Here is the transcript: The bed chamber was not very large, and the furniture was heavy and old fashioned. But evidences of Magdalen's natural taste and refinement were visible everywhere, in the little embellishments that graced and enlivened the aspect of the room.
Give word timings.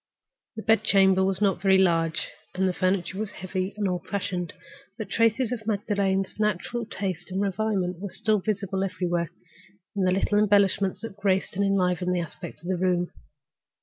The 0.55 0.63
bed 0.63 0.81
chamber 0.83 1.23
was 1.23 1.41
not 1.41 1.61
very 1.61 1.77
large, 1.77 2.29
and 2.55 2.67
the 2.67 2.73
furniture 2.73 3.19
was 3.19 3.29
heavy 3.29 3.75
and 3.77 3.87
old 3.87 4.07
fashioned. 4.07 4.51
But 4.97 5.09
evidences 5.13 5.51
of 5.51 5.67
Magdalen's 5.67 6.39
natural 6.39 6.87
taste 6.87 7.29
and 7.29 7.39
refinement 7.39 7.97
were 7.99 8.41
visible 8.41 8.83
everywhere, 8.83 9.29
in 9.95 10.01
the 10.01 10.11
little 10.11 10.39
embellishments 10.39 11.01
that 11.01 11.17
graced 11.17 11.55
and 11.55 11.63
enlivened 11.63 12.15
the 12.15 12.19
aspect 12.19 12.63
of 12.63 12.67
the 12.67 12.77
room. 12.83 13.11